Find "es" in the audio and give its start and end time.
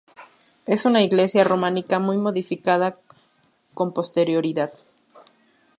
0.65-0.85